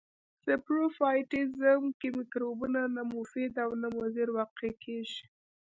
[0.43, 5.21] ساپروفایټیزم کې مکروبونه نه مفید او نه مضر واقع کیږي.